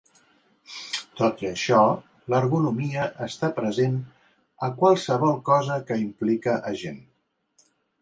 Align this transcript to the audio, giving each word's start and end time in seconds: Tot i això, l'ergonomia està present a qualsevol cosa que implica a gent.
Tot 1.19 1.43
i 1.43 1.47
això, 1.49 1.81
l'ergonomia 2.35 3.05
està 3.27 3.51
present 3.61 4.01
a 4.69 4.73
qualsevol 4.83 5.39
cosa 5.55 5.81
que 5.91 6.03
implica 6.09 6.61
a 6.73 6.79
gent. 6.85 7.03